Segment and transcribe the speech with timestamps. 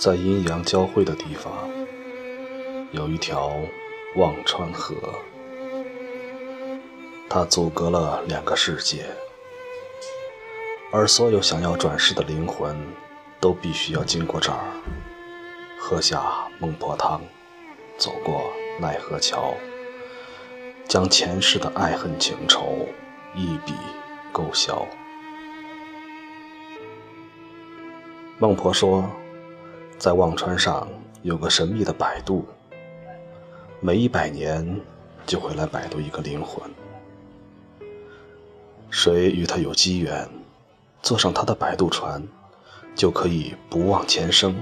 [0.00, 1.52] 在阴阳交汇的地方，
[2.90, 3.52] 有一条
[4.16, 4.96] 忘川河，
[7.28, 9.04] 它阻隔了两个世界，
[10.90, 12.74] 而所有想要转世的灵魂，
[13.40, 14.58] 都必须要经过这儿，
[15.78, 17.20] 喝下孟婆汤，
[17.98, 19.52] 走过奈何桥，
[20.88, 22.88] 将前世的爱恨情仇
[23.34, 23.74] 一笔
[24.32, 24.86] 勾销。
[28.38, 29.04] 孟婆说。
[30.00, 30.88] 在忘川上
[31.20, 32.46] 有个神秘的摆渡，
[33.80, 34.80] 每一百年
[35.26, 36.64] 就会来摆渡一个灵魂。
[38.88, 40.26] 谁与他有机缘，
[41.02, 42.26] 坐上他的摆渡船，
[42.94, 44.56] 就可以不忘前生，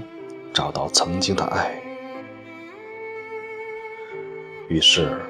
[0.53, 1.81] 找到曾经的爱。
[4.67, 5.21] 于是，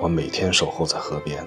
[0.00, 1.46] 我每天守候在河边，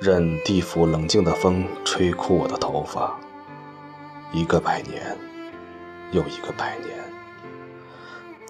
[0.00, 3.16] 任地府冷静的风吹枯我的头发，
[4.32, 5.16] 一个百年。
[6.14, 6.90] 又一个百年，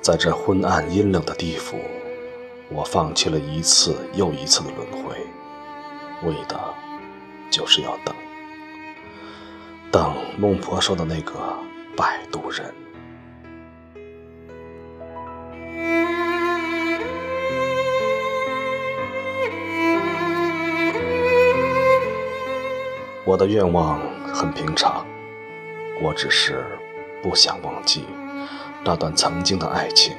[0.03, 1.79] 在这昏暗阴冷的地府，
[2.69, 5.17] 我放弃了一次又一次的轮回，
[6.29, 6.61] 为的
[7.51, 8.15] 就是要等，
[9.91, 11.33] 等孟婆说的那个
[11.97, 12.71] 摆渡人。
[23.25, 23.99] 我的愿望
[24.35, 25.07] 很平常，
[26.03, 26.63] 我只是。
[27.25, 28.05] 不想忘记
[28.85, 30.15] 那段曾经的爱情，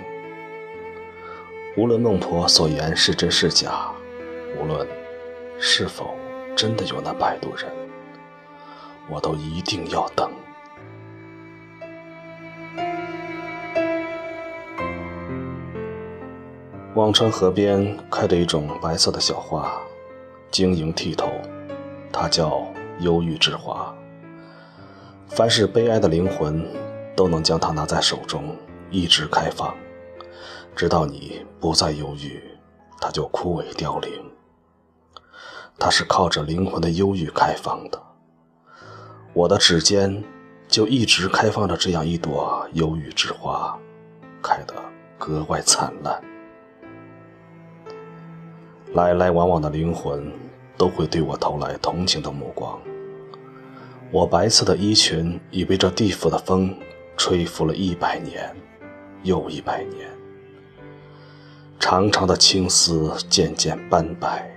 [1.78, 3.92] 无论孟婆所言是真是假，
[4.59, 4.88] 无论
[5.59, 6.16] 是否
[6.56, 7.72] 真的有那摆渡人，
[9.08, 10.31] 我都一定要等。
[16.95, 19.80] 忘川河边开着一种白色的小花，
[20.49, 21.30] 晶莹剔透，
[22.11, 22.66] 它叫
[23.02, 23.95] 忧郁之花。
[25.27, 26.66] 凡是悲哀的灵魂。
[27.15, 28.55] 都能将它拿在手中，
[28.89, 29.76] 一直开放，
[30.76, 32.42] 直到你不再犹豫，
[32.99, 34.11] 它就枯萎凋零。
[35.80, 38.02] 它是靠着灵魂的忧郁开放的，
[39.33, 40.23] 我的指尖
[40.67, 43.77] 就一直开放着这样一朵忧郁之花，
[44.42, 44.73] 开得
[45.17, 46.21] 格外灿烂。
[48.93, 50.31] 来来往往的灵魂
[50.77, 52.80] 都会对我投来同情的目光。
[54.11, 56.73] 我白色的衣裙已被这地府的风。
[57.17, 58.55] 吹拂了一百年，
[59.23, 60.09] 又一百年，
[61.80, 64.49] 长长的青丝渐渐斑白。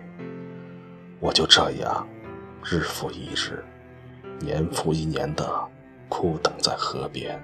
[1.21, 2.07] 我就这样，
[2.63, 3.65] 日复一日，
[4.39, 5.45] 年复一年的
[6.09, 7.41] 苦等在河边。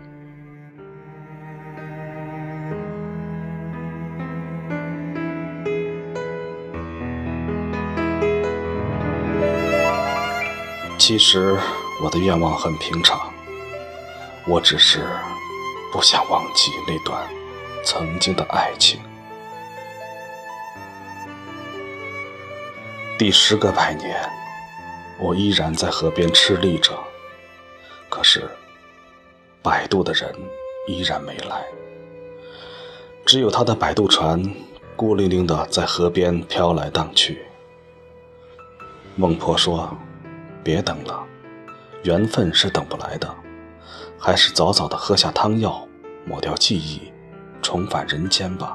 [10.96, 11.54] 其实
[12.02, 13.33] 我的愿望很平常。
[14.46, 15.02] 我只是
[15.90, 17.26] 不想忘记那段
[17.82, 19.00] 曾经的爱情。
[23.18, 24.28] 第十个百年，
[25.18, 26.92] 我依然在河边吃力着，
[28.10, 28.46] 可是
[29.62, 30.30] 摆渡的人
[30.88, 31.64] 依然没来，
[33.24, 34.42] 只有他的摆渡船
[34.94, 37.46] 孤零零的在河边飘来荡去。
[39.16, 39.96] 孟婆说
[40.62, 41.24] ：“别等了，
[42.02, 43.34] 缘分是等不来的。”
[44.24, 45.86] 还是早早的喝下汤药，
[46.24, 47.12] 抹掉记忆，
[47.60, 48.74] 重返人间吧。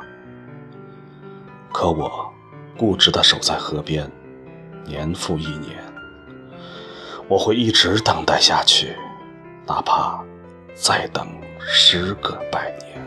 [1.73, 2.31] 可我
[2.77, 4.07] 固执的守在河边，
[4.85, 5.83] 年复一年，
[7.27, 8.95] 我会一直等待下去，
[9.65, 10.23] 哪怕
[10.75, 11.27] 再等
[11.59, 12.98] 十个百年。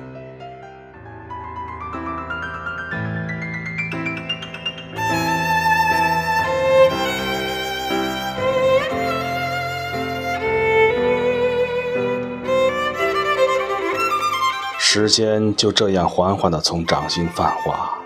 [14.95, 17.99] 时间就这样缓缓地从掌心泛化，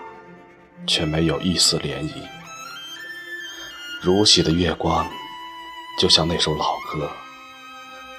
[0.87, 2.13] 却没有一丝涟漪。
[4.01, 5.05] 如洗的月光，
[5.99, 7.11] 就像那首老歌，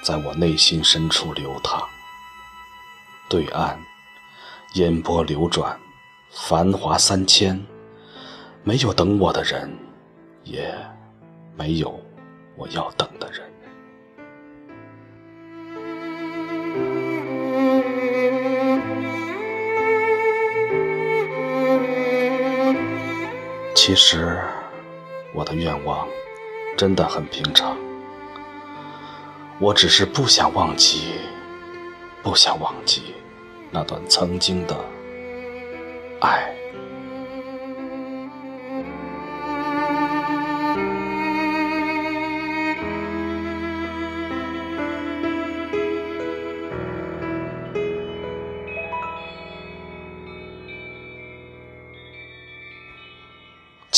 [0.03, 1.83] 在我内心深处流淌。
[3.27, 3.79] 对岸，
[4.75, 5.75] 烟波流转，
[6.29, 7.59] 繁华三千，
[8.63, 9.75] 没有等我的人，
[10.43, 10.71] 也
[11.57, 11.99] 没有
[12.55, 13.48] 我要等的人。
[23.81, 24.37] 其实，
[25.33, 26.05] 我的愿望
[26.75, 27.77] 真的很平常，
[29.57, 31.13] 我只是不想忘记，
[32.21, 33.15] 不想忘记
[33.71, 34.75] 那段曾经的
[36.19, 36.53] 爱。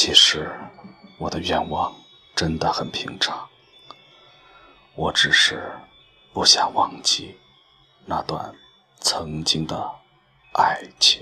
[0.04, 0.52] 其实，
[1.20, 1.96] 我的愿望
[2.36, 3.48] 真的很平常，
[4.96, 5.72] 我只是
[6.34, 7.38] 不想忘记
[8.08, 8.52] 那段
[9.00, 9.78] 曾经的
[10.56, 11.22] 爱情。